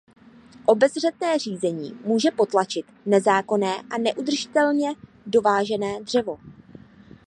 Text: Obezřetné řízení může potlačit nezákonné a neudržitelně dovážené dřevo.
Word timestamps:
Obezřetné 0.65 1.39
řízení 1.39 1.93
může 2.03 2.31
potlačit 2.31 2.85
nezákonné 3.05 3.79
a 3.89 3.97
neudržitelně 3.97 4.89
dovážené 5.25 6.03
dřevo. 6.03 6.37